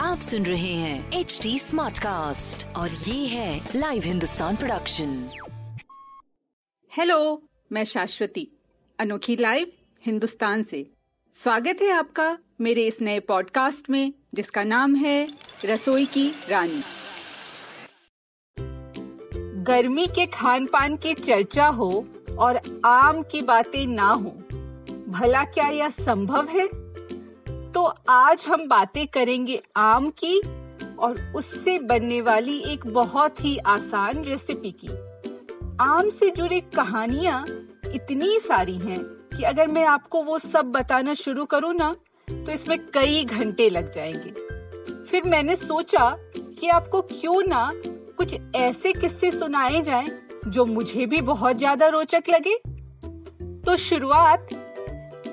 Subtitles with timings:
[0.00, 5.30] आप सुन रहे हैं एच डी स्मार्ट कास्ट और ये है लाइव हिंदुस्तान प्रोडक्शन
[6.96, 8.48] हेलो मैं शाश्वती
[8.98, 9.72] अनोखी लाइव
[10.06, 10.90] हिंदुस्तान से।
[11.32, 15.28] स्वागत है आपका मेरे इस नए पॉडकास्ट में जिसका नाम है
[15.64, 16.82] रसोई की रानी।
[19.62, 22.08] गर्मी के खान पान की चर्चा हो
[22.38, 24.39] और आम की बातें ना हो
[25.10, 26.66] भला क्या यह संभव है?
[27.72, 30.38] तो आज हम बातें करेंगे आम की
[30.98, 34.88] और उससे बनने वाली एक बहुत ही आसान रेसिपी की।
[35.80, 37.44] आम से जुड़ी कहानियाँ
[37.94, 39.00] इतनी सारी हैं
[39.36, 41.94] कि अगर मैं आपको वो सब बताना शुरू करूँ ना
[42.28, 44.30] तो इसमें कई घंटे लग जाएँगे।
[45.04, 47.70] फिर मैंने सोचा कि आपको क्यों ना
[48.16, 50.08] कुछ ऐसे किस्से सुनाए जाएँ
[50.46, 52.56] जो मुझे भी बहुत ज़्यादा रोचक लगे।
[53.62, 54.48] तो शुरुआत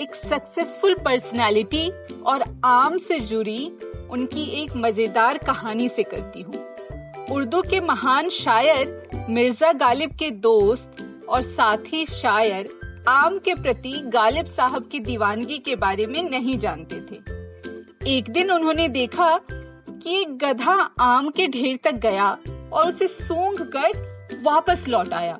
[0.00, 1.88] एक सक्सेसफुल पर्सनालिटी
[2.26, 3.70] और आम से जुड़ी
[4.10, 10.96] उनकी एक मज़ेदार कहानी से करती हूँ। उर्दू के महान शायर मिर्ज़ा गालिब के दोस्त
[11.28, 12.68] और साथी शायर
[13.08, 18.50] आम के प्रति गालिब साहब की दीवानगी के बारे में नहीं जानते थे। एक दिन
[18.50, 22.36] उन्होंने देखा कि एक गधा आम के ढेर तक गया
[22.72, 25.38] और उसे सूंघ कर वापस लौट आया।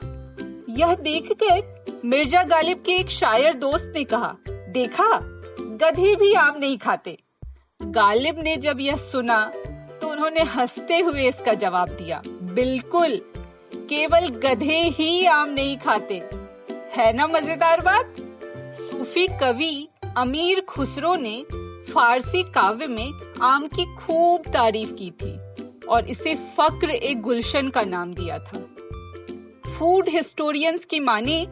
[0.70, 1.60] यह देखकर
[2.04, 4.34] मिर्ज़ा गालिब के एक शायर दोस्त ने कहा,
[4.68, 5.06] देखा,
[5.82, 7.16] गधे भी आम नहीं खाते।
[7.80, 9.44] गालिब ने जब यह सुना
[10.00, 13.16] तो उन्होंने हँसते हुए इसका जवाब दिया, बिल्कुल,
[13.74, 16.22] केवल गधे ही आम नहीं खाते।
[16.96, 18.14] है ना मज़ेदार बात?
[18.72, 21.42] सूफी कवि अमीर खुसरो ने
[21.92, 25.36] फारसी काव्य में आम की खूब तारीफ़ की थी
[25.86, 28.66] और इसे फक्र एक गुलशन का नाम दिया था।
[29.68, 31.46] फ़ूड हिस्टोरियंस की माने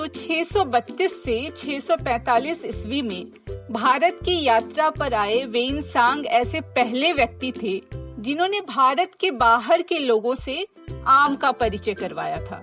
[0.00, 3.26] तो 632 से 645 ईस्वी में
[3.70, 7.72] भारत की यात्रा पर आए वेन सांग ऐसे पहले व्यक्ति थे,
[8.18, 10.66] जिन्होंने भारत के बाहर के लोगों से
[11.06, 12.62] आम का परिचय करवाया था।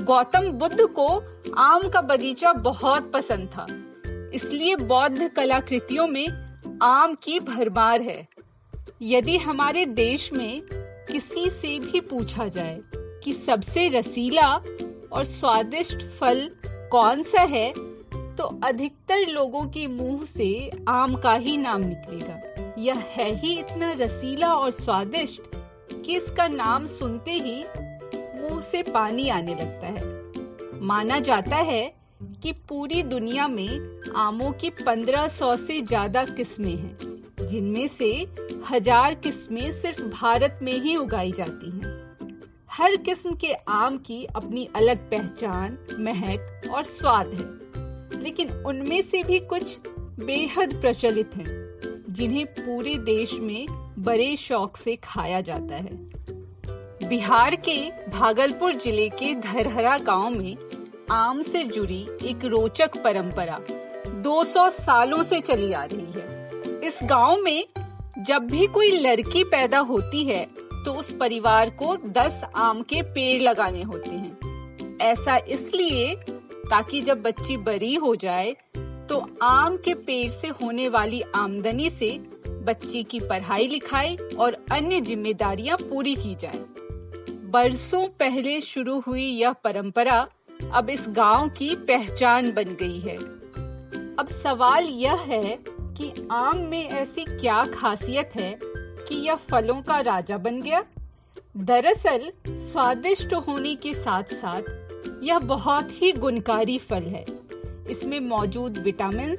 [0.00, 1.08] गौतम बुद्ध को
[1.56, 3.66] आम का बगीचा बहुत पसंद था,
[4.34, 6.26] इसलिए बौद्ध कलाकृतियों में
[6.82, 8.26] आम की भरमार है।
[9.02, 12.80] यदि हमारे देश में किसी से भी पूछा जाए
[13.24, 14.54] कि सबसे रसीला
[15.12, 16.48] और स्वादिष्ट फल
[16.90, 17.72] कौन सा है
[18.36, 23.92] तो अधिकतर लोगों के मुँह से आम का ही नाम निकलेगा। यह है ही इतना
[23.92, 25.56] रसीला और स्वादिष्ट
[25.94, 27.64] कि इसका नाम सुनते ही
[28.14, 31.82] मुँह से पानी आने लगता है। माना जाता है
[32.42, 38.12] कि पूरी दुनिया में आमों की 1500 से ज़्यादा किस्में हैं, जिनमें से
[38.70, 41.99] हज़ार किस्में सिर्फ़ भारत में ही उगाई जाती हैं।
[42.80, 49.22] हर किस्म के आम की अपनी अलग पहचान, महक और स्वाद है। लेकिन उनमें से
[49.22, 49.78] भी कुछ
[50.20, 53.66] बेहद प्रचलित हैं, जिन्हें पूरे देश में
[53.98, 55.96] बड़े शौक से खाया जाता है।
[57.08, 60.56] बिहार के भागलपुर ज़िले के धरहरा गाँव में
[61.10, 63.60] आम से जुड़ी एक रोचक परंपरा
[64.22, 67.66] 200 सालों से चली आ रही है। इस गाँव में
[68.18, 73.40] जब भी कोई लड़की पैदा होती है तो उस परिवार को दस आम के पेड़
[73.42, 76.14] लगाने होते हैं। ऐसा इसलिए
[76.70, 78.54] ताकि जब बच्ची बड़ी हो जाए
[79.08, 82.10] तो आम के पेड़ से होने वाली आमदनी से
[82.64, 86.64] बच्ची की पढ़ाई लिखाई और अन्य जिम्मेदारियाँ पूरी की जाए।
[87.50, 90.26] बरसों पहले शुरू हुई यह परंपरा
[90.74, 93.16] अब इस गाँव की पहचान बन गई है।
[94.16, 98.52] अब सवाल यह है कि आम में ऐसी क्या खासियत है
[99.10, 100.84] कि यह फलों का राजा बन गया।
[101.56, 104.62] दरअसल, स्वादिष्ट होने के साथ साथ
[105.22, 107.24] यह बहुत ही गुणकारी फल है।
[107.90, 109.36] इसमें मौजूद विटामिन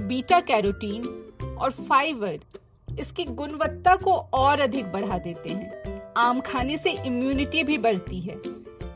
[0.00, 2.38] बीटा कैरोटीन और फाइबर
[3.00, 8.40] इसकी गुणवत्ता को और अधिक बढ़ा देते हैं। आम खाने से इम्यूनिटी भी बढ़ती है।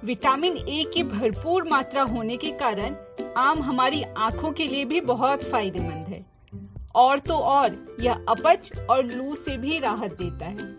[0.05, 2.96] विटामिन ए की भरपूर मात्रा होने के कारण
[3.37, 6.29] आम हमारी आँखों के लिए भी बहुत फ़ायदेमंद है।
[6.94, 10.78] और तो और, यह अपच और लू से भी राहत देता है।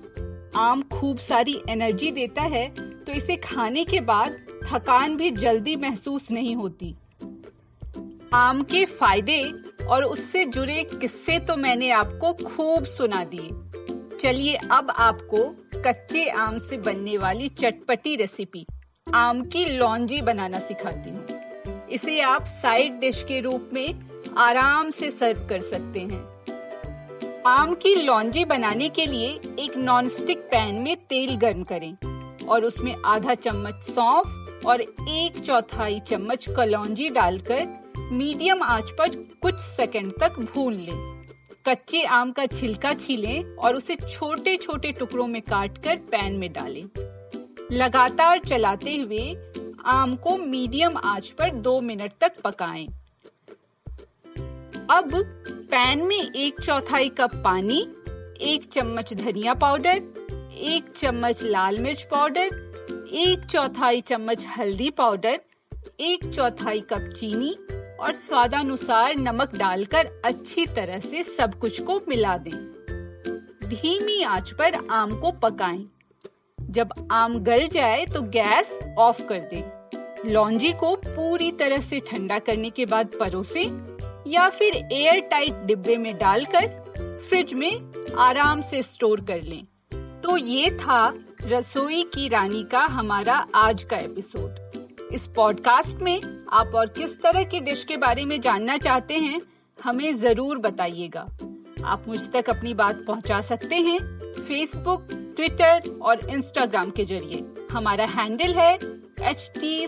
[0.57, 2.67] आम खूब सारी एनर्जी देता है
[3.03, 6.95] तो इसे खाने के बाद थकान भी जल्दी महसूस नहीं होती।
[8.33, 9.43] आम के फ़ायदे
[9.85, 13.49] और उससे जुड़े किस्से तो मैंने आपको खूब सुना दिए।
[14.17, 15.43] चलिए अब आपको
[15.81, 18.65] कच्चे आम से बनने वाली चटपटी रेसिपी
[19.05, 25.11] आम की लॉन्जी बनाना सिखाती हूँ। इसे आप साइड डिश के रूप में आराम से
[25.11, 29.29] सर्व कर सकते हैं। आम की लॉन्जी बनाने के लिए
[29.59, 31.93] एक नॉनस्टिक पैन में तेल गर्म करें
[32.47, 37.67] और उसमें आधा चम्मच सौंफ और एक चौथाई चम्मच कलौंजी डालकर
[38.11, 41.23] मीडियम आँच पर कुछ सेकंड तक भून लें।
[41.67, 46.83] कच्चे आम का छिलका छीलें और उसे छोटे छोटे टुकड़ों में काटकर पैन में डालें।
[47.71, 49.35] लगातार चलाते हुए
[49.85, 52.87] आम को मीडियम आँच पर दो मिनट तक पकाएँ।
[54.91, 55.11] अब
[55.71, 57.79] पैन में एक चौथाई कप पानी,
[58.41, 60.01] एक चम्मच धनिया पाउडर,
[60.53, 62.49] एक चम्मच लाल मिर्च पाउडर,
[63.13, 65.39] एक चौथाई चम्मच हल्दी पाउडर,
[65.99, 67.53] एक चौथाई कप चीनी
[67.99, 72.53] और स्वादानुसार नमक डालकर अच्छी तरह से सब कुछ को मिला दें
[73.69, 75.85] धीमी आँच पर आम को पकाएँ।
[76.59, 82.39] जब आम गल जाए तो गैस ऑफ़ कर दें। लॉन्जी को पूरी तरह से ठंडा
[82.39, 83.90] करने के बाद परोसें
[84.31, 86.67] या फिर एयर टाइट डिब्बे में डालकर
[87.29, 89.63] फ्रिज में आराम से स्टोर कर लें।
[90.21, 96.75] तो ये था रसोई की रानी का हमारा आज का एपिसोड इस पॉडकास्ट में आप
[96.75, 99.41] और किस तरह की डिश के बारे में जानना चाहते हैं,
[99.83, 101.21] हमें ज़रूर बताइएगा।
[101.85, 103.99] आप मुझ तक अपनी बात पहुँचा सकते हैं
[104.41, 108.73] फेसबुक ट्विटर और इंस्टाग्राम के ज़रिए। हमारा हैंडल है
[109.29, 109.85] एच टी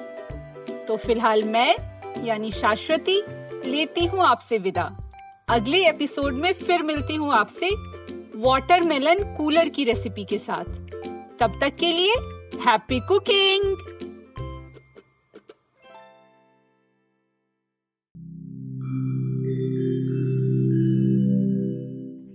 [0.86, 1.76] तो फ़िलहाल मैं,
[2.24, 3.22] यानी शाश्वती,
[3.70, 5.10] लेती हूँ आपसे विदा।
[5.48, 7.70] अगले एपिसोड में फिर मिलती हूँ आपसे
[8.38, 10.64] वाटरमेलन कूलर की रेसिपी के साथ।
[11.40, 12.14] तब तक के लिए
[12.60, 13.76] हैप्पी कुकिंग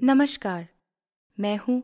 [0.03, 0.67] नमस्कार,
[1.39, 1.83] मैं हूँ